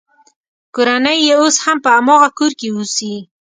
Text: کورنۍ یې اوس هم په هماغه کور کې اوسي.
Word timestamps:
کورنۍ 0.75 1.19
یې 1.27 1.35
اوس 1.41 1.55
هم 1.63 1.77
په 1.83 1.89
هماغه 1.97 2.29
کور 2.37 2.51
کې 2.59 2.67
اوسي. 2.75 3.13